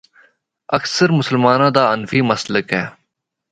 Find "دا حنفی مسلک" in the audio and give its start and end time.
1.75-2.67